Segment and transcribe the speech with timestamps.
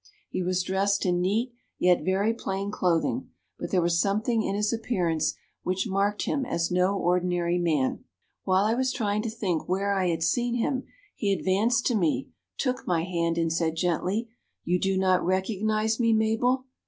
[0.31, 4.73] He was dressed in neat yet very plain clothing, but there was something in his
[4.73, 8.03] appearance which marked him as no ordinary man.
[8.43, 12.29] "While I was trying to think where I had seen him, he advanced to me,
[12.57, 14.27] took my hand, and said, gently,
[14.63, 16.65] 'You do not recognize me, Mabel?'